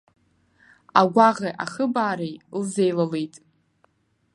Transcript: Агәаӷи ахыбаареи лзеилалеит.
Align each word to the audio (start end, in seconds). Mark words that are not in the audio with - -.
Агәаӷи 0.99 1.51
ахыбаареи 1.63 2.35
лзеилалеит. 2.59 3.35